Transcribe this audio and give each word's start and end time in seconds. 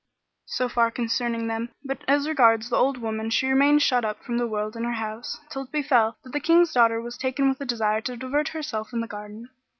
So 0.47 0.67
far 0.67 0.89
concerning 0.89 1.45
them; 1.45 1.69
but 1.85 1.99
as 2.07 2.27
regards 2.27 2.71
the 2.71 2.75
old 2.75 2.97
woman 2.97 3.29
she 3.29 3.45
remained 3.47 3.83
shut 3.83 4.03
up 4.03 4.23
from 4.23 4.39
the 4.39 4.47
world 4.47 4.75
in 4.75 4.83
her 4.83 4.93
house, 4.93 5.39
till 5.51 5.61
it 5.65 5.71
befel 5.71 6.17
that 6.23 6.31
the 6.33 6.39
King's 6.39 6.73
daughter 6.73 6.99
was 6.99 7.19
taken 7.19 7.47
with 7.47 7.61
a 7.61 7.65
desire 7.65 8.01
to 8.01 8.17
divert 8.17 8.47
herself 8.47 8.93
in 8.93 9.01
the 9.01 9.07
garden. 9.07 9.51